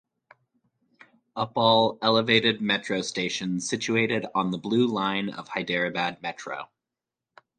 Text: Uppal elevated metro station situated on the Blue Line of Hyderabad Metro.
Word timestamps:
Uppal 1.37 1.99
elevated 2.01 2.59
metro 2.59 3.03
station 3.03 3.59
situated 3.59 4.25
on 4.33 4.49
the 4.49 4.57
Blue 4.57 4.87
Line 4.87 5.29
of 5.29 5.49
Hyderabad 5.49 6.23
Metro. 6.23 6.69